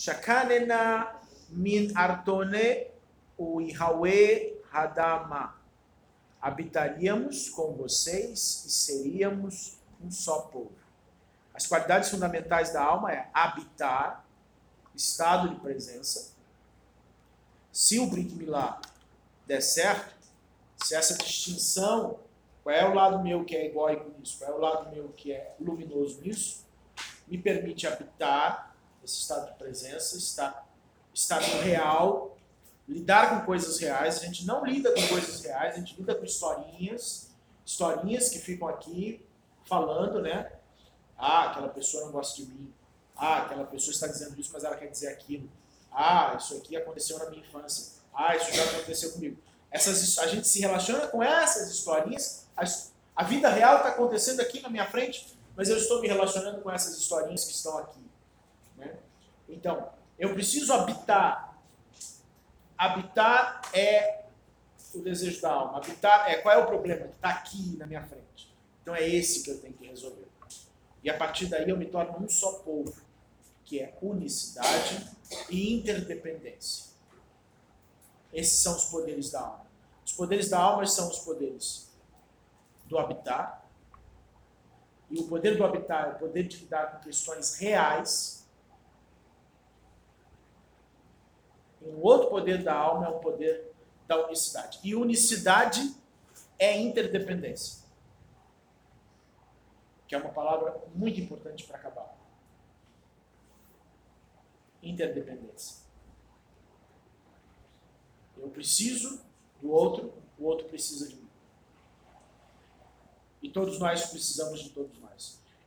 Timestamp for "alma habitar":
65.52-66.30